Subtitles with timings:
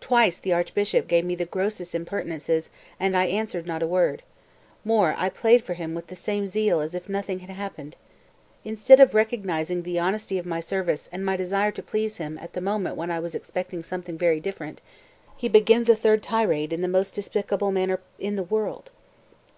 [0.00, 4.22] "Twice the Archbishop gave me the grossest impertinences and I answered not a word;
[4.86, 7.94] more, I played for him with the same zeal as if nothing had happened.
[8.64, 12.54] Instead of recognizing the honesty of my service and my desire to please him at
[12.54, 14.80] the moment when I was expecting something very different,
[15.36, 18.92] he begins a third tirade in the most despicable manner in the world."